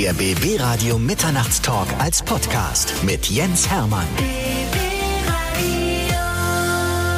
[0.00, 4.06] Der BB Radio Mitternachtstalk als Podcast mit Jens Hermann.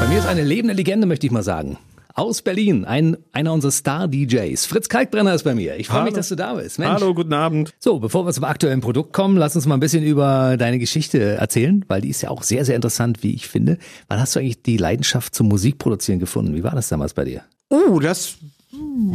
[0.00, 1.76] Bei mir ist eine lebende Legende, möchte ich mal sagen.
[2.14, 4.64] Aus Berlin, ein, einer unserer Star-DJs.
[4.64, 5.76] Fritz Kalkbrenner ist bei mir.
[5.76, 6.78] Ich freue mich, dass du da bist.
[6.78, 6.90] Mensch.
[6.90, 7.74] Hallo, guten Abend.
[7.80, 11.20] So, bevor wir zum aktuellen Produkt kommen, lass uns mal ein bisschen über deine Geschichte
[11.20, 13.76] erzählen, weil die ist ja auch sehr, sehr interessant, wie ich finde.
[14.08, 16.54] Wann hast du eigentlich die Leidenschaft zum Musikproduzieren gefunden?
[16.54, 17.42] Wie war das damals bei dir?
[17.68, 18.38] Oh, das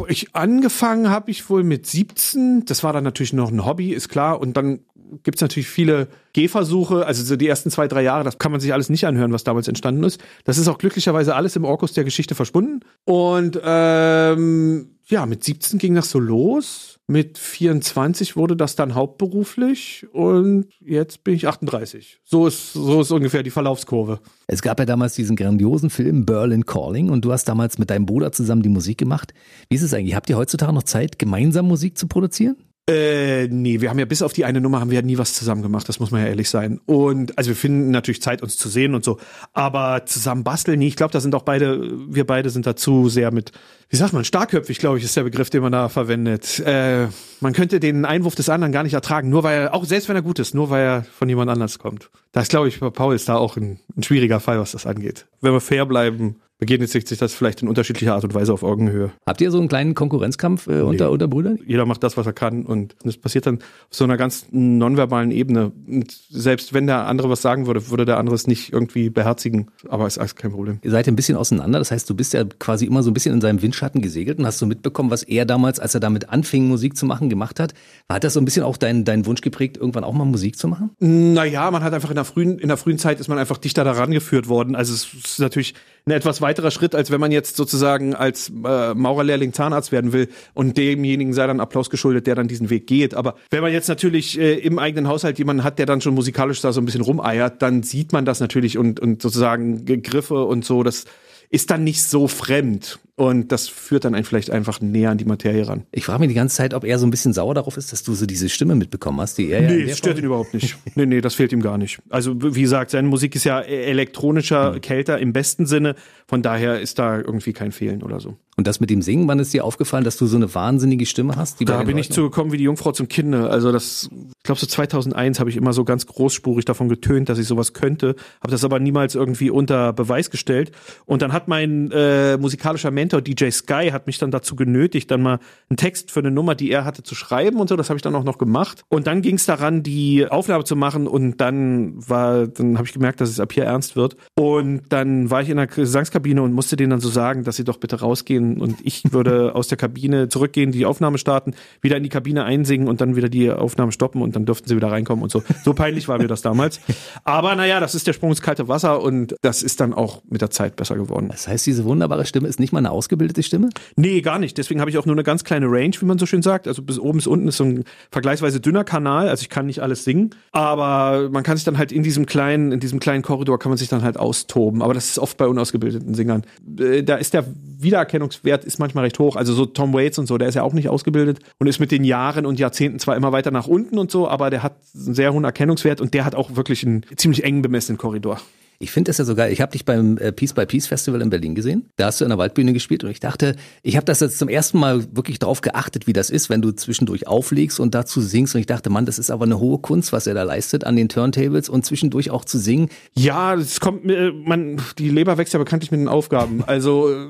[0.07, 2.65] ich angefangen habe ich wohl mit 17.
[2.65, 4.39] Das war dann natürlich noch ein Hobby, ist klar.
[4.39, 4.79] Und dann
[5.23, 7.05] gibt es natürlich viele Gehversuche.
[7.05, 9.43] Also so die ersten zwei, drei Jahre, das kann man sich alles nicht anhören, was
[9.43, 10.21] damals entstanden ist.
[10.43, 12.81] Das ist auch glücklicherweise alles im Orkus der Geschichte verschwunden.
[13.05, 16.99] Und ähm, ja, mit 17 ging das so los.
[17.07, 22.19] Mit 24 wurde das dann hauptberuflich und jetzt bin ich 38.
[22.23, 24.19] So ist, so ist ungefähr die Verlaufskurve.
[24.47, 28.07] Es gab ja damals diesen grandiosen Film Berlin Calling und du hast damals mit deinem
[28.07, 29.35] Bruder zusammen die Musik gemacht.
[29.69, 30.15] Wie ist es eigentlich?
[30.15, 32.57] Habt ihr heutzutage noch Zeit, gemeinsam Musik zu produzieren?
[32.87, 35.33] Äh, nee, wir haben ja bis auf die eine Nummer haben wir ja nie was
[35.33, 36.79] zusammen gemacht, das muss man ja ehrlich sein.
[36.85, 39.17] Und also wir finden natürlich Zeit, uns zu sehen und so.
[39.53, 41.81] Aber zusammen basteln, nee, ich glaube, da sind auch beide,
[42.13, 43.53] wir beide sind dazu sehr mit,
[43.89, 46.59] wie sagt man, starkköpfig, glaube ich, ist der Begriff, den man da verwendet.
[46.59, 47.07] Äh,
[47.41, 50.15] man könnte den Einwurf des anderen gar nicht ertragen, nur weil er, auch selbst wenn
[50.15, 52.11] er gut ist, nur weil er von jemand anders kommt.
[52.33, 55.25] Da ist, glaube ich, Paul ist da auch ein, ein schwieriger Fall, was das angeht.
[55.41, 59.11] Wenn wir fair bleiben, begegnet sich das vielleicht in unterschiedlicher Art und Weise auf Augenhöhe.
[59.25, 61.11] Habt ihr so einen kleinen Konkurrenzkampf äh, unter, nee.
[61.11, 61.59] unter Brüdern?
[61.65, 65.31] Jeder macht das, was er kann und das passiert dann auf so einer ganz nonverbalen
[65.31, 65.71] Ebene.
[65.87, 69.67] Und selbst wenn der andere was sagen würde, würde der andere es nicht irgendwie beherzigen.
[69.89, 70.79] Aber ist alles kein Problem.
[70.81, 71.79] Ihr seid ein bisschen auseinander.
[71.79, 74.45] Das heißt, du bist ja quasi immer so ein bisschen in seinem Windschatten gesegelt und
[74.45, 77.73] hast so mitbekommen, was er damals, als er damit anfing, Musik zu machen, gemacht hat.
[78.09, 80.67] Hat das so ein bisschen auch deinen dein Wunsch geprägt, irgendwann auch mal Musik zu
[80.67, 80.91] machen?
[80.99, 83.83] Naja, man hat einfach in der frühen, in der frühen Zeit ist man einfach dichter
[83.83, 84.75] daran geführt worden.
[84.75, 85.73] Also es ist natürlich
[86.07, 90.29] ein etwas weiterer Schritt, als wenn man jetzt sozusagen als äh, Maurerlehrling Zahnarzt werden will
[90.53, 93.15] und demjenigen sei dann Applaus geschuldet, der dann diesen Weg geht.
[93.15, 96.61] Aber wenn man jetzt natürlich äh, im eigenen Haushalt jemanden hat, der dann schon musikalisch
[96.61, 100.63] da so ein bisschen rumeiert, dann sieht man das natürlich und, und sozusagen Griffe und
[100.63, 101.05] so, das
[101.49, 102.99] ist dann nicht so fremd.
[103.17, 105.85] Und das führt dann einen vielleicht einfach näher an die Materie ran.
[105.93, 108.03] Ich frage mich die ganze Zeit, ob er so ein bisschen sauer darauf ist, dass
[108.03, 109.73] du so diese Stimme mitbekommen hast, die er nee, ja.
[109.77, 110.77] Nee, das stört ihn überhaupt nicht.
[110.95, 111.99] nee, nee, das fehlt ihm gar nicht.
[112.09, 114.81] Also, wie gesagt, seine Musik ist ja elektronischer, mhm.
[114.81, 115.95] kälter im besten Sinne.
[116.27, 118.35] Von daher ist da irgendwie kein Fehlen oder so.
[118.57, 121.35] Und das mit dem Singen, wann ist dir aufgefallen, dass du so eine wahnsinnige Stimme
[121.35, 121.57] hast?
[121.67, 123.49] da bin ich zugekommen wie die Jungfrau zum Kinde.
[123.49, 127.37] Also das, ich glaube so 2001 habe ich immer so ganz großspurig davon getönt, dass
[127.37, 130.71] ich sowas könnte, habe das aber niemals irgendwie unter Beweis gestellt.
[131.05, 135.21] Und dann hat mein äh, musikalischer Mentor DJ Sky hat mich dann dazu genötigt, dann
[135.21, 135.37] mal
[135.69, 137.75] einen Text für eine Nummer, die er hatte, zu schreiben und so.
[137.75, 138.83] Das habe ich dann auch noch gemacht.
[138.89, 142.93] Und dann ging es daran, die Aufnahme zu machen und dann war, dann habe ich
[142.93, 144.17] gemerkt, dass es ab hier ernst wird.
[144.35, 147.63] Und dann war ich in der Gesangskabine und musste denen dann so sagen, dass sie
[147.63, 152.03] doch bitte rausgehen und ich würde aus der Kabine zurückgehen, die Aufnahme starten, wieder in
[152.03, 155.21] die Kabine einsingen und dann wieder die Aufnahme stoppen und dann dürften sie wieder reinkommen
[155.21, 155.43] und so.
[155.63, 156.79] So peinlich war mir das damals.
[157.23, 160.41] Aber naja, das ist der Sprung ins kalte Wasser und das ist dann auch mit
[160.41, 161.27] der Zeit besser geworden.
[161.29, 163.69] Das heißt, diese wunderbare Stimme ist nicht mal eine ausgebildete Stimme?
[163.95, 164.57] Nee, gar nicht.
[164.57, 166.67] Deswegen habe ich auch nur eine ganz kleine Range, wie man so schön sagt.
[166.67, 169.29] Also bis oben bis unten ist so ein vergleichsweise dünner Kanal.
[169.29, 172.71] Also ich kann nicht alles singen, aber man kann sich dann halt in diesem kleinen,
[172.71, 174.81] in diesem kleinen Korridor kann man sich dann halt austoben.
[174.81, 176.43] Aber das ist oft bei unausgebildeten Singern.
[176.79, 177.45] Äh, da ist der
[177.77, 179.35] Wiedererkennungs Leistungswert ist manchmal recht hoch.
[179.35, 181.91] Also so Tom Waits und so, der ist ja auch nicht ausgebildet und ist mit
[181.91, 185.15] den Jahren und Jahrzehnten zwar immer weiter nach unten und so, aber der hat einen
[185.15, 188.39] sehr hohen Erkennungswert und der hat auch wirklich einen ziemlich eng bemessenen Korridor.
[188.79, 191.29] Ich finde das ja sogar, ich habe dich beim äh, Peace by Peace Festival in
[191.29, 191.85] Berlin gesehen.
[191.95, 194.49] Da hast du in der Waldbühne gespielt und ich dachte, ich habe das jetzt zum
[194.49, 198.55] ersten Mal wirklich drauf geachtet, wie das ist, wenn du zwischendurch auflegst und dazu singst.
[198.55, 200.95] Und ich dachte, Mann, das ist aber eine hohe Kunst, was er da leistet an
[200.95, 202.89] den Turntables und zwischendurch auch zu singen.
[203.15, 206.63] Ja, es kommt, man, die Leber wächst ja bekanntlich mit den Aufgaben.
[206.65, 207.27] Also äh,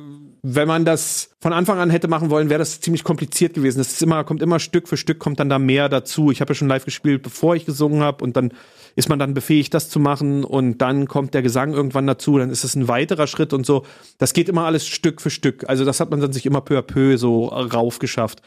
[0.48, 3.80] wenn man das von Anfang an hätte machen wollen, wäre das ziemlich kompliziert gewesen.
[3.80, 6.30] Ist immer, kommt immer Stück für Stück, kommt dann da mehr dazu.
[6.30, 8.52] Ich habe ja schon live gespielt, bevor ich gesungen habe und dann
[8.96, 12.52] ist man dann befähigt, das zu machen und dann kommt der Gesang irgendwann dazu, dann
[12.52, 13.88] ist es ein weiterer Schritt und so.
[14.20, 15.68] Das geht immer alles Stück für Stück.
[15.68, 18.44] Also das hat man dann sich immer peu à peu so raufgeschafft.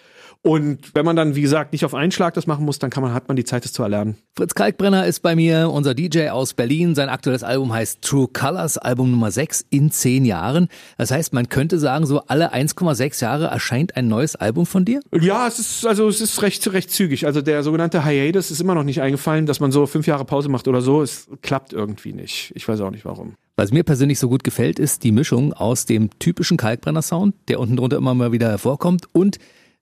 [0.49, 3.03] Und wenn man dann, wie gesagt, nicht auf einen Schlag das machen muss, dann kann
[3.03, 4.17] man, hat man die Zeit, das zu erlernen.
[4.35, 6.95] Fritz Kalkbrenner ist bei mir, unser DJ aus Berlin.
[6.95, 10.69] Sein aktuelles Album heißt True Colors, Album Nummer 6 in zehn Jahren.
[10.97, 15.01] Das heißt, man könnte sagen, so alle 1,6 Jahre erscheint ein neues Album von dir?
[15.21, 17.27] Ja, es ist, also, es ist recht, recht zügig.
[17.27, 20.49] Also der sogenannte Hiatus ist immer noch nicht eingefallen, dass man so fünf Jahre Pause
[20.49, 21.03] macht oder so.
[21.03, 22.53] Es klappt irgendwie nicht.
[22.55, 23.35] Ich weiß auch nicht warum.
[23.57, 27.77] Was mir persönlich so gut gefällt, ist die Mischung aus dem typischen Kalkbrenner-Sound, der unten
[27.77, 29.39] drunter immer mal wieder hervorkommt, und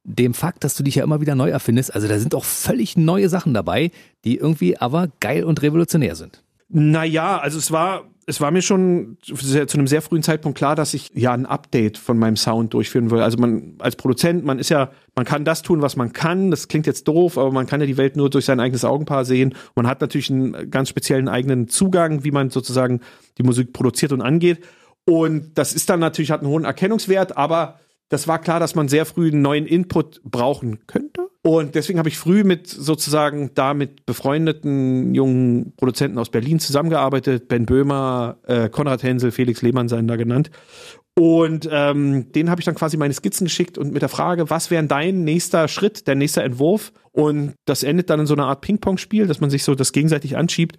[0.07, 1.95] dem Fakt, dass du dich ja immer wieder neu erfindest.
[1.95, 3.91] Also da sind auch völlig neue Sachen dabei,
[4.25, 6.43] die irgendwie aber geil und revolutionär sind.
[6.69, 10.75] Naja, also es war es war mir schon sehr, zu einem sehr frühen Zeitpunkt klar,
[10.75, 13.21] dass ich ja ein Update von meinem Sound durchführen will.
[13.21, 16.51] Also man als Produzent, man ist ja, man kann das tun, was man kann.
[16.51, 19.25] Das klingt jetzt doof, aber man kann ja die Welt nur durch sein eigenes Augenpaar
[19.25, 19.55] sehen.
[19.77, 23.01] Man hat natürlich einen ganz speziellen eigenen Zugang, wie man sozusagen
[23.39, 24.59] die Musik produziert und angeht.
[25.05, 28.89] Und das ist dann natürlich, hat einen hohen Erkennungswert, aber das war klar, dass man
[28.89, 31.29] sehr früh einen neuen Input brauchen könnte.
[31.43, 37.49] Und deswegen habe ich früh mit sozusagen da mit befreundeten jungen Produzenten aus Berlin zusammengearbeitet.
[37.49, 40.51] Ben Böhmer, äh, Konrad Hensel, Felix Lehmann seien da genannt.
[41.19, 44.71] Und ähm, denen habe ich dann quasi meine Skizzen geschickt und mit der Frage, was
[44.71, 46.93] wäre dein nächster Schritt, der nächster Entwurf?
[47.11, 50.37] Und das endet dann in so einer Art Ping-Pong-Spiel, dass man sich so das gegenseitig
[50.37, 50.77] anschiebt.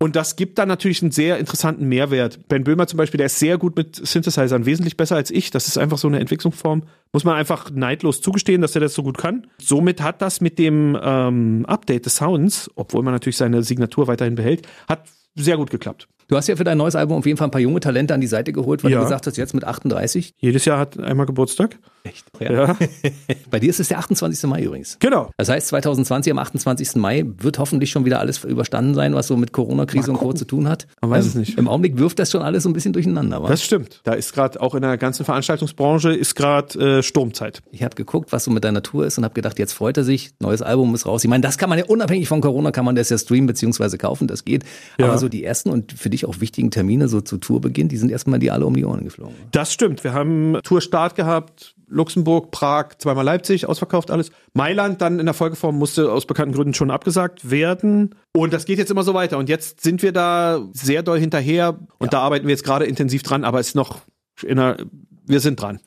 [0.00, 2.48] Und das gibt dann natürlich einen sehr interessanten Mehrwert.
[2.48, 5.52] Ben Böhmer zum Beispiel, der ist sehr gut mit Synthesizern, wesentlich besser als ich.
[5.52, 6.82] Das ist einfach so eine Entwicklungsform.
[7.12, 9.46] Muss man einfach neidlos zugestehen, dass er das so gut kann.
[9.58, 14.34] Somit hat das mit dem ähm, Update des Sounds, obwohl man natürlich seine Signatur weiterhin
[14.34, 15.04] behält, hat
[15.36, 16.08] sehr gut geklappt.
[16.28, 18.20] Du hast ja für dein neues Album auf jeden Fall ein paar junge Talente an
[18.20, 18.98] die Seite geholt, weil Ja.
[18.98, 20.34] du gesagt hast, jetzt mit 38.
[20.38, 21.78] Jedes Jahr hat einmal Geburtstag.
[22.08, 22.26] Echt?
[22.40, 22.76] Ja.
[23.50, 24.48] Bei dir ist es der 28.
[24.48, 24.96] Mai übrigens.
[25.00, 25.30] Genau.
[25.36, 26.96] Das heißt, 2020 am 28.
[26.96, 30.32] Mai wird hoffentlich schon wieder alles überstanden sein, was so mit Corona-Krise und Co.
[30.32, 30.86] zu tun hat.
[31.00, 31.58] Man weiß Ähm, es nicht.
[31.58, 33.42] Im Augenblick wirft das schon alles so ein bisschen durcheinander.
[33.42, 33.48] wa?
[33.48, 34.00] Das stimmt.
[34.04, 37.62] Da ist gerade auch in der ganzen Veranstaltungsbranche ist gerade äh, Sturmzeit.
[37.72, 40.04] Ich habe geguckt, was so mit deiner Tour ist und habe gedacht, jetzt freut er
[40.04, 41.24] sich, neues Album ist raus.
[41.24, 43.98] Ich meine, das kann man ja unabhängig von Corona, kann man das ja streamen beziehungsweise
[43.98, 44.64] kaufen, das geht.
[44.98, 45.06] Ja.
[45.06, 48.10] Aber so die ersten und für dich auch wichtigen Termine so zu Tourbeginn, die sind
[48.10, 49.34] erstmal die alle um die Ohren geflogen.
[49.52, 50.04] Das stimmt.
[50.04, 51.74] Wir haben Tourstart gehabt.
[51.88, 54.30] Luxemburg, Prag, zweimal Leipzig, ausverkauft alles.
[54.54, 58.14] Mailand dann in der Folgeform musste aus bekannten Gründen schon abgesagt werden.
[58.34, 59.38] Und das geht jetzt immer so weiter.
[59.38, 61.78] Und jetzt sind wir da sehr doll hinterher.
[61.98, 64.00] Und da arbeiten wir jetzt gerade intensiv dran, aber es ist noch
[64.42, 64.78] in der,
[65.26, 65.80] wir sind dran.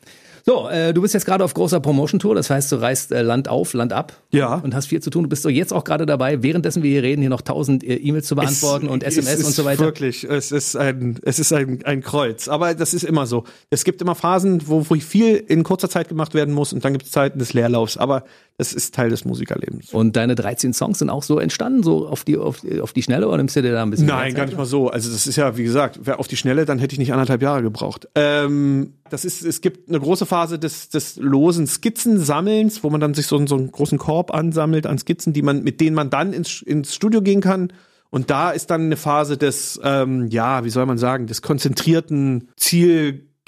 [0.50, 3.48] So, äh, du bist jetzt gerade auf großer Promotion-Tour, das heißt, du reist äh, Land
[3.48, 4.56] auf, Land ab Ja.
[4.56, 5.22] und hast viel zu tun.
[5.22, 7.94] Du bist doch jetzt auch gerade dabei, währenddessen wir hier reden, hier noch tausend äh,
[7.98, 9.81] E-Mails zu beantworten Es- und es SMS und so weiter.
[9.86, 12.48] Wirklich, es ist ein, es ist ein, ein Kreuz.
[12.48, 13.44] Aber das ist immer so.
[13.69, 16.94] Es gibt immer Phasen, wo, wo viel in kurzer Zeit gemacht werden muss und dann
[16.94, 17.98] gibt es Zeiten des Leerlaufs.
[17.98, 18.24] Aber
[18.57, 19.94] das ist Teil des Musikerlebens.
[19.94, 23.28] Und deine 13 Songs sind auch so entstanden, so auf die, auf, auf die Schnelle
[23.28, 24.90] oder nimmst du dir da ein bisschen Nein, gar nicht mal so.
[24.90, 27.62] Also das ist ja, wie gesagt, auf die Schnelle, dann hätte ich nicht anderthalb Jahre
[27.62, 28.10] gebraucht.
[28.16, 33.13] Ähm, das ist, es gibt eine große Phase des, des losen Skizzensammelns, wo man dann
[33.13, 36.33] sich so, so einen großen Korb ansammelt an Skizzen, die man, mit denen man dann
[36.33, 37.73] ins, ins Studio gehen kann.
[38.09, 42.50] Und da ist dann eine Phase des, ähm, ja, wie soll man sagen, des konzentrierten,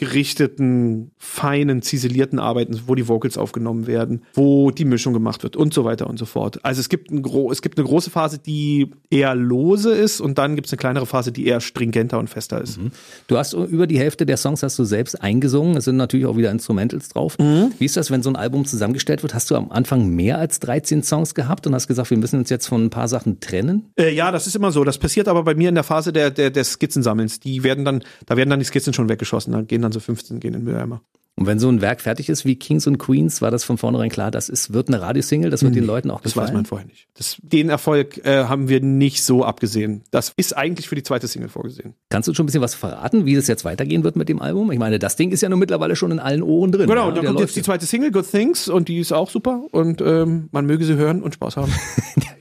[0.01, 5.74] zielgerichteten, feinen, ziselierten Arbeitens, wo die Vocals aufgenommen werden, wo die Mischung gemacht wird und
[5.74, 6.59] so weiter und so fort.
[6.63, 10.38] Also es gibt, ein gro es gibt eine große Phase, die eher lose ist und
[10.38, 12.80] dann gibt es eine kleinere Phase, die eher stringenter und fester ist.
[13.27, 15.77] Du hast über die Hälfte der Songs hast du selbst eingesungen.
[15.77, 17.38] Es sind natürlich auch wieder Instrumentals drauf.
[17.38, 17.71] Mhm.
[17.77, 19.33] Wie ist das, wenn so ein Album zusammengestellt wird?
[19.33, 22.50] Hast du am Anfang mehr als 13 Songs gehabt und hast gesagt, wir müssen uns
[22.50, 23.92] jetzt von ein paar Sachen trennen?
[24.00, 24.83] Äh, ja, das ist immer so.
[24.83, 27.39] Das passiert aber bei mir in der Phase der, der, des Skizzensammelns.
[27.39, 29.53] Die werden dann, da werden dann die Skizzen schon weggeschossen.
[29.53, 31.01] Da gehen dann so 15 gehen in Mülleimer.
[31.37, 34.09] Und wenn so ein Werk fertig ist wie Kings und Queens, war das von vornherein
[34.09, 36.49] klar, das ist, wird eine Radiosingle, das wird den Leuten auch Das gefallen.
[36.49, 37.07] weiß man vorher nicht.
[37.15, 40.03] Das, den Erfolg äh, haben wir nicht so abgesehen.
[40.11, 41.95] Das ist eigentlich für die zweite Single vorgesehen.
[42.09, 44.71] Kannst du schon ein bisschen was verraten, wie das jetzt weitergehen wird mit dem Album?
[44.71, 46.87] Ich meine, das Ding ist ja nun mittlerweile schon in allen Ohren drin.
[46.87, 49.29] Genau, ja, dann der kommt jetzt die zweite Single, Good Things, und die ist auch
[49.29, 49.63] super.
[49.71, 51.71] Und ähm, man möge sie hören und Spaß haben.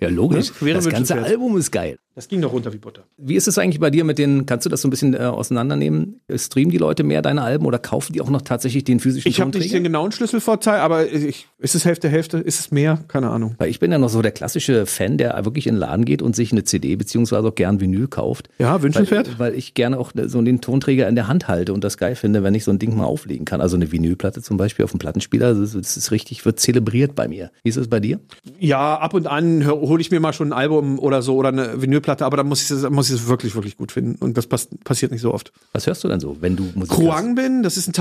[0.01, 0.49] Ja, logisch.
[0.61, 1.23] Ja, wäre das ganze.
[1.23, 1.99] Album ist geil.
[2.15, 3.05] Das ging doch runter wie Butter.
[3.19, 5.19] Wie ist es eigentlich bei dir mit den, kannst du das so ein bisschen äh,
[5.19, 6.21] auseinandernehmen?
[6.35, 9.41] Streamen die Leute mehr deine Alben oder kaufen die auch noch tatsächlich den physischen Ich
[9.41, 12.39] habe nicht den genauen Schlüsselvorteil, aber ich, ist es Hälfte, Hälfte?
[12.39, 13.05] Ist es mehr?
[13.09, 13.55] Keine Ahnung.
[13.59, 16.23] Weil ich bin ja noch so der klassische Fan, der wirklich in den Laden geht
[16.23, 18.49] und sich eine CD beziehungsweise auch gern Vinyl kauft.
[18.59, 19.39] Ja, wünschenswert.
[19.39, 22.15] Weil, weil ich gerne auch so den Tonträger in der Hand halte und das geil
[22.15, 23.61] finde, wenn ich so ein Ding mal auflegen kann.
[23.61, 27.15] Also eine Vinylplatte zum Beispiel auf dem Plattenspieler, das ist, das ist richtig, wird zelebriert
[27.15, 27.51] bei mir.
[27.63, 28.21] Wie ist es bei dir?
[28.59, 31.81] Ja, ab und an hole ich mir mal schon ein Album oder so oder eine
[31.83, 34.17] Vinylplatte, aber dann muss ich es muss ich wirklich, wirklich gut finden.
[34.17, 35.53] Und das pass passiert nicht so oft.
[35.73, 36.95] Was hörst du denn so, wenn du Musik?
[36.95, 37.93] Kruang bin, das ist ein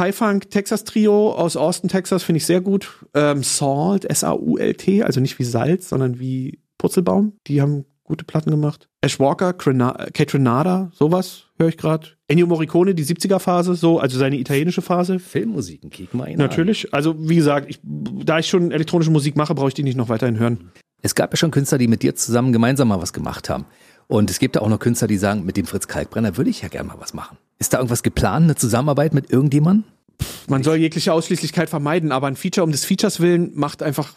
[0.70, 3.06] Thai-Funk-Texas-Trio aus Austin, Texas, finde ich sehr gut.
[3.14, 7.34] Ähm, Salt, S-A-U-L-T, also nicht wie Salz, sondern wie Purzelbaum.
[7.48, 8.88] Die haben gute Platten gemacht.
[9.02, 12.08] Ash Walker, Crena- Kate Renata, sowas höre ich gerade.
[12.28, 15.20] Ennio Morricone, die 70er-Phase, so, also seine italienische Phase.
[15.20, 16.48] Filmmusiken, kick mal ihn an.
[16.48, 16.94] Natürlich.
[16.94, 20.10] Also, wie gesagt, ich, da ich schon elektronische Musik mache, brauche ich die nicht noch
[20.10, 20.72] weiterhin hören.
[21.02, 23.66] Es gab ja schon Künstler, die mit dir zusammen gemeinsam mal was gemacht haben.
[24.08, 26.62] Und es gibt ja auch noch Künstler, die sagen, mit dem Fritz Kalkbrenner würde ich
[26.62, 27.38] ja gerne mal was machen.
[27.60, 29.84] Ist da irgendwas geplant, eine Zusammenarbeit mit irgendjemandem?
[30.50, 34.14] Man soll jegliche Ausschließlichkeit vermeiden, aber ein Feature um des Features willen macht einfach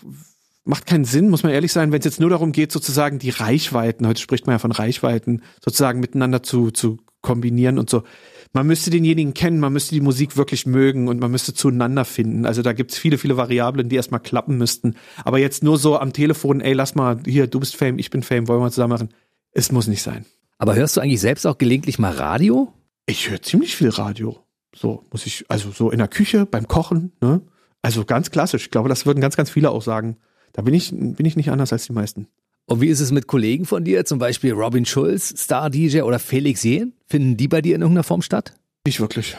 [0.65, 3.31] macht keinen Sinn, muss man ehrlich sein, wenn es jetzt nur darum geht, sozusagen die
[3.31, 8.05] Reichweiten, heute spricht man ja von Reichweiten, sozusagen miteinander zu, zu kombinieren und so.
[8.53, 12.45] Man müsste denjenigen kennen, man müsste die Musik wirklich mögen und man müsste zueinander finden.
[12.45, 14.97] Also da gibt's viele, viele Variablen, die erstmal klappen müssten.
[15.25, 18.23] Aber jetzt nur so am Telefon, ey, lass mal, hier, du bist Fame, ich bin
[18.23, 19.09] Fame, wollen wir zusammen machen.
[19.53, 20.27] Es muss nicht sein.
[20.59, 22.73] Aber hörst du eigentlich selbst auch gelegentlich mal Radio?
[23.07, 24.45] Ich höre ziemlich viel Radio.
[24.75, 27.43] So muss ich, also so in der Küche, beim Kochen, ne?
[27.83, 28.65] Also ganz klassisch.
[28.65, 30.17] Ich glaube, das würden ganz, ganz viele auch sagen.
[30.53, 32.29] Da bin ich, bin ich nicht anders als die meisten.
[32.67, 36.63] Und wie ist es mit Kollegen von dir, zum Beispiel Robin Schulz, Star-DJ oder Felix
[36.63, 36.93] Jähn?
[37.07, 38.55] Finden die bei dir in irgendeiner Form statt?
[38.87, 39.37] Nicht wirklich.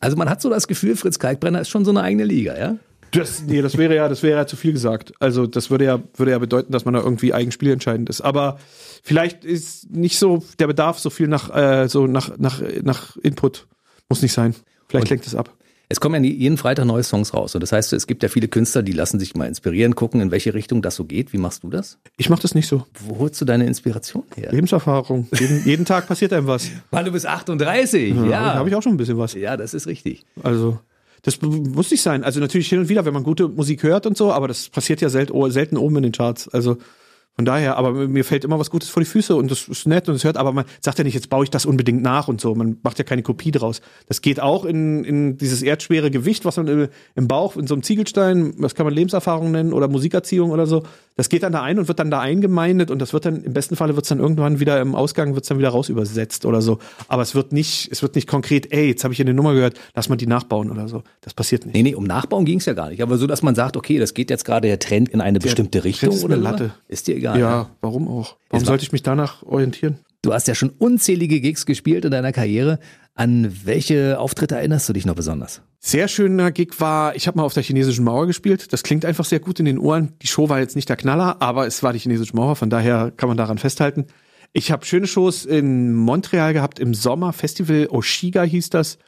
[0.00, 2.76] Also man hat so das Gefühl, Fritz Kalkbrenner ist schon so eine eigene Liga, ja?
[3.12, 5.12] Das, nee, das wäre ja, das wäre ja zu viel gesagt.
[5.20, 8.20] Also das würde ja, würde ja bedeuten, dass man da irgendwie eigenspielentscheidend ist.
[8.20, 8.58] Aber
[9.04, 13.68] vielleicht ist nicht so der Bedarf so viel nach, äh, so nach, nach, nach Input.
[14.08, 14.56] Muss nicht sein.
[14.88, 15.50] Vielleicht lenkt es ab.
[15.88, 17.54] Es kommen ja jeden Freitag neue Songs raus.
[17.54, 20.30] Und das heißt, es gibt ja viele Künstler, die lassen sich mal inspirieren, gucken, in
[20.30, 21.32] welche Richtung das so geht.
[21.32, 21.98] Wie machst du das?
[22.16, 22.86] Ich mache das nicht so.
[22.98, 24.50] Wo holst du deine Inspiration her?
[24.50, 25.28] Lebenserfahrung.
[25.38, 26.70] Jeden, jeden Tag passiert einem was.
[26.90, 28.14] Mann, du bist 38.
[28.14, 28.24] Ja.
[28.24, 29.34] Da habe ich auch schon ein bisschen was.
[29.34, 30.24] Ja, das ist richtig.
[30.42, 30.78] Also.
[31.22, 32.22] Das muss nicht sein.
[32.22, 35.00] Also natürlich hin und wieder, wenn man gute Musik hört und so, aber das passiert
[35.00, 36.48] ja selten, selten oben in den Charts.
[36.48, 36.76] Also
[37.36, 40.08] von daher, aber mir fällt immer was Gutes vor die Füße und das ist nett
[40.08, 42.40] und es hört, aber man sagt ja nicht, jetzt baue ich das unbedingt nach und
[42.40, 42.54] so.
[42.54, 43.80] Man macht ja keine Kopie draus.
[44.06, 47.82] Das geht auch in, in dieses erdschwere Gewicht, was man im Bauch, in so einem
[47.82, 50.84] Ziegelstein, was kann man Lebenserfahrung nennen oder Musikerziehung oder so.
[51.16, 53.52] Das geht dann da ein und wird dann da eingemeindet und das wird dann, im
[53.52, 56.44] besten Falle wird es dann irgendwann wieder im Ausgang, wird es dann wieder raus übersetzt
[56.44, 56.78] oder so.
[57.06, 59.54] Aber es wird nicht, es wird nicht konkret, ey, jetzt habe ich hier eine Nummer
[59.54, 61.04] gehört, lass mal die nachbauen oder so.
[61.20, 61.74] Das passiert nicht.
[61.74, 63.02] Nee, nee, um Nachbauen ging es ja gar nicht.
[63.02, 65.46] Aber so, dass man sagt, okay, das geht jetzt gerade der Trend in eine der
[65.46, 66.72] bestimmte Richtung ist oder Latte.
[66.88, 67.38] Ist dir egal.
[67.38, 68.36] Ja, warum auch?
[68.50, 69.98] Warum sollte ich mich danach orientieren?
[70.22, 72.78] Du hast ja schon unzählige Gigs gespielt in deiner Karriere.
[73.14, 75.62] An welche Auftritte erinnerst du dich noch besonders?
[75.78, 78.72] Sehr schöner Gig war, ich habe mal auf der chinesischen Mauer gespielt.
[78.72, 80.14] Das klingt einfach sehr gut in den Ohren.
[80.22, 83.12] Die Show war jetzt nicht der Knaller, aber es war die chinesische Mauer, von daher
[83.16, 84.06] kann man daran festhalten.
[84.52, 87.32] Ich habe schöne Shows in Montreal gehabt im Sommer.
[87.32, 88.98] Festival Oshiga hieß das.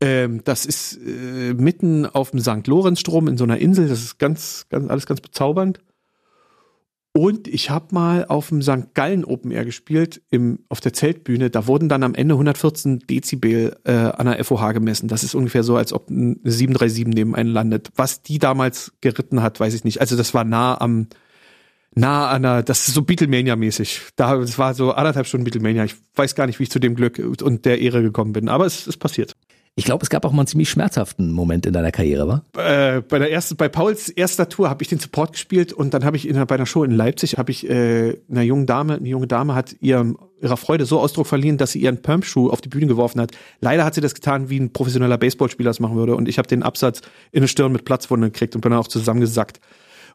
[0.00, 2.66] Ähm, das ist äh, mitten auf dem St.
[2.66, 3.88] Lorenzstrom in so einer Insel.
[3.88, 5.78] Das ist ganz, ganz alles ganz bezaubernd.
[7.14, 8.94] Und ich habe mal auf dem St.
[8.94, 11.50] Gallen Open Air gespielt, im, auf der Zeltbühne.
[11.50, 15.08] Da wurden dann am Ende 114 Dezibel äh, an der FOH gemessen.
[15.08, 17.90] Das ist ungefähr so, als ob eine 737 neben einen landet.
[17.96, 20.00] Was die damals geritten hat, weiß ich nicht.
[20.00, 21.08] Also das war nah am,
[21.94, 24.00] nah an der, das ist so Beatlemania-mäßig.
[24.16, 25.84] Da, das war so anderthalb Stunden Beatlemania.
[25.84, 28.48] Ich weiß gar nicht, wie ich zu dem Glück und der Ehre gekommen bin.
[28.48, 29.36] Aber es ist passiert.
[29.74, 32.44] Ich glaube, es gab auch mal einen ziemlich schmerzhaften Moment in deiner Karriere, war?
[32.58, 36.04] Äh, bei der ersten, bei Pauls erster Tour habe ich den Support gespielt und dann
[36.04, 39.08] habe ich in, bei einer Show in Leipzig habe ich äh, einer jungen Dame, eine
[39.08, 42.68] junge Dame hat ihr, ihrer Freude so Ausdruck verliehen, dass sie ihren Pumpschuh auf die
[42.68, 43.32] Bühne geworfen hat.
[43.62, 46.48] Leider hat sie das getan, wie ein professioneller Baseballspieler das machen würde und ich habe
[46.48, 47.00] den Absatz
[47.30, 49.58] in eine Stirn mit Platzwunde gekriegt und bin dann auch zusammengesackt.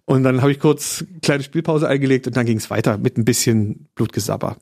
[0.05, 3.25] Und dann habe ich kurz kleine Spielpause eingelegt und dann ging es weiter mit ein
[3.25, 4.55] bisschen Blutgesabber.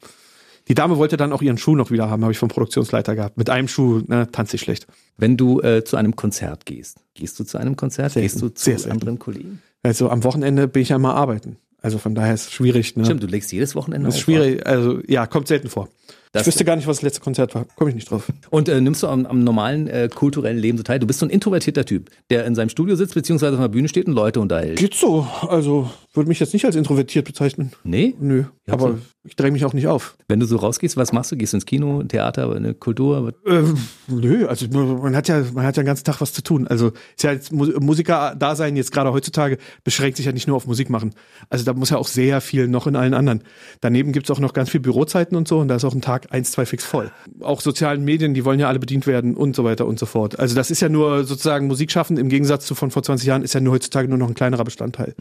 [0.68, 3.38] Die Dame wollte dann auch ihren Schuh noch wieder haben, habe ich vom Produktionsleiter gehabt.
[3.38, 4.88] Mit einem Schuh ne, tanze ich schlecht.
[5.18, 8.14] Wenn du äh, zu einem Konzert gehst, gehst du zu einem Konzert?
[8.14, 8.26] Selten.
[8.26, 8.94] Gehst du zu Sehr selten.
[8.94, 9.62] anderen Kollegen?
[9.84, 11.58] Also am Wochenende bin ich ja mal arbeiten.
[11.82, 12.96] Also von daher ist es schwierig.
[12.96, 13.06] Ne?
[13.06, 14.66] Stimmt, du legst jedes Wochenende Das ist auf, schwierig.
[14.66, 15.88] Also ja, kommt selten vor.
[16.32, 17.66] Das- ich wüsste gar nicht, was das letzte Konzert war.
[17.76, 18.24] Komme ich nicht drauf.
[18.50, 20.98] Und äh, nimmst du am, am normalen äh, kulturellen Leben so teil?
[20.98, 23.88] Du bist so ein introvertierter Typ, der in seinem Studio sitzt, beziehungsweise auf einer Bühne
[23.88, 24.80] steht und Leute unterhält.
[24.80, 25.28] Geht so.
[25.48, 27.72] Also würde mich jetzt nicht als introvertiert bezeichnen.
[27.84, 28.16] Nee?
[28.20, 28.46] Nö.
[28.68, 28.98] Ja, aber so.
[29.24, 30.18] ich dränge mich auch nicht auf.
[30.28, 31.36] Wenn du so rausgehst, was machst du?
[31.38, 33.34] Gehst du ins Kino, Theater, eine Kultur?
[33.46, 36.68] Ähm, nö, also man hat ja, man hat ja den ganzen Tag was zu tun.
[36.68, 40.66] Also ist ja jetzt Mu- Musiker-Dasein jetzt gerade heutzutage beschränkt sich ja nicht nur auf
[40.68, 41.14] Musik machen.
[41.50, 43.44] Also da muss ja auch sehr viel noch in allen anderen.
[43.82, 46.32] Daneben gibt's auch noch ganz viel Bürozeiten und so und da ist auch ein Tag
[46.34, 47.12] eins, zwei fix voll.
[47.42, 50.40] Auch sozialen Medien, die wollen ja alle bedient werden und so weiter und so fort.
[50.40, 53.44] Also das ist ja nur sozusagen Musik schaffen im Gegensatz zu von vor 20 Jahren
[53.44, 55.14] ist ja nur heutzutage nur noch ein kleinerer Bestandteil.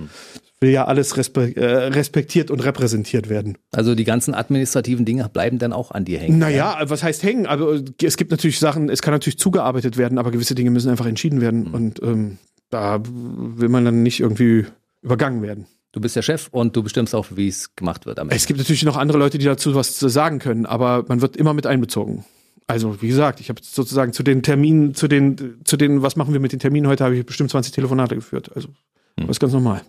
[0.61, 3.59] Will ja alles äh, respektiert und repräsentiert werden.
[3.73, 6.39] Also die ganzen administrativen Dinge bleiben dann auch an dir hängen.
[6.39, 7.47] Naja, was heißt hängen?
[7.47, 11.07] Aber es gibt natürlich Sachen, es kann natürlich zugearbeitet werden, aber gewisse Dinge müssen einfach
[11.07, 11.67] entschieden werden.
[11.67, 12.39] Und ähm,
[12.71, 14.67] da will man dann nicht irgendwie
[15.03, 15.67] übergangen werden.
[15.93, 18.19] Du bist der Chef und du bestimmst auch, wie es gemacht wird.
[18.31, 21.55] Es gibt natürlich noch andere Leute, die dazu was sagen können, aber man wird immer
[21.55, 22.25] mit einbezogen.
[22.67, 26.33] Also, wie gesagt, ich habe sozusagen zu den Terminen, zu den, zu den, was machen
[26.33, 28.51] wir mit den Terminen heute, habe ich bestimmt 20 Telefonate geführt.
[28.57, 28.69] Also,
[29.17, 29.83] das ist ganz normal.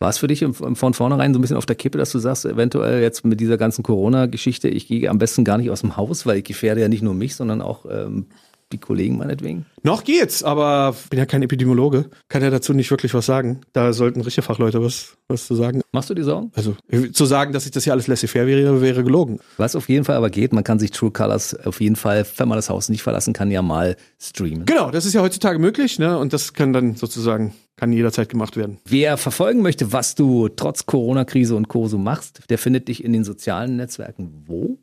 [0.00, 2.44] War es für dich von vornherein so ein bisschen auf der Kippe, dass du sagst,
[2.44, 6.24] eventuell jetzt mit dieser ganzen Corona-Geschichte, ich gehe am besten gar nicht aus dem Haus,
[6.24, 8.26] weil ich gefährde ja nicht nur mich, sondern auch ähm,
[8.72, 9.66] die Kollegen meinetwegen?
[9.82, 13.60] Noch geht's, aber ich bin ja kein Epidemiologe, kann ja dazu nicht wirklich was sagen.
[13.72, 15.80] Da sollten richtige Fachleute was, was zu sagen.
[15.92, 16.52] Machst du dir Sorgen?
[16.54, 16.76] Also,
[17.12, 19.40] zu sagen, dass ich das hier alles laissez-faire wäre, wäre gelogen.
[19.56, 22.48] Was auf jeden Fall aber geht, man kann sich True Colors auf jeden Fall, wenn
[22.48, 24.66] man das Haus nicht verlassen kann, ja mal streamen.
[24.66, 26.18] Genau, das ist ja heutzutage möglich, ne?
[26.18, 28.78] Und das kann dann sozusagen, kann jederzeit gemacht werden.
[28.84, 31.86] Wer verfolgen möchte, was du trotz Corona-Krise und Co.
[31.88, 34.78] so machst, der findet dich in den sozialen Netzwerken wo?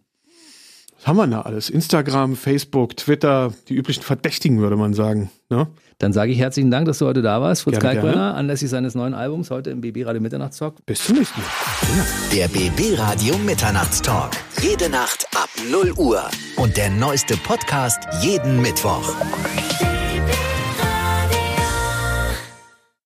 [0.97, 1.69] Was haben wir da alles?
[1.69, 5.29] Instagram, Facebook, Twitter, die üblichen Verdächtigen, würde man sagen.
[5.49, 5.67] Ne?
[5.97, 7.63] Dann sage ich herzlichen Dank, dass du heute da warst.
[7.63, 10.85] Fritz Kalkbrenner, anlässlich seines neuen Albums heute im BB Radio Mitternachtstalk.
[10.85, 11.47] Bis zum nächsten Mal.
[12.33, 14.31] Der BB Radio Mitternachtstalk.
[14.61, 16.23] Jede Nacht ab 0 Uhr.
[16.57, 19.13] Und der neueste Podcast jeden Mittwoch.